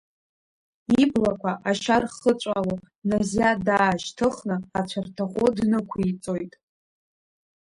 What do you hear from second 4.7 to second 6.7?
ацәарҭаӷәы днықәиҵоит.